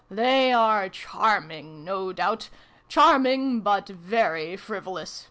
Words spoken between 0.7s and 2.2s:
charming, no